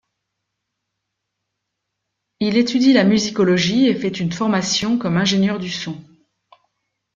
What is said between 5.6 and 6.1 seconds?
son.